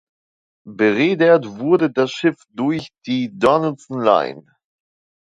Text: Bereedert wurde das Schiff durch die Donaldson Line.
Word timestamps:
Bereedert 0.65 1.59
wurde 1.59 1.91
das 1.91 2.09
Schiff 2.11 2.41
durch 2.51 2.89
die 3.05 3.29
Donaldson 3.37 4.01
Line. 4.01 4.43